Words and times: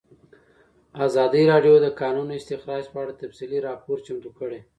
ازادي 1.05 1.43
راډیو 1.51 1.75
د 1.79 1.83
د 1.85 1.87
کانونو 2.01 2.31
استخراج 2.39 2.83
په 2.93 2.97
اړه 3.03 3.17
تفصیلي 3.21 3.59
راپور 3.67 3.97
چمتو 4.05 4.29
کړی. 4.39 4.59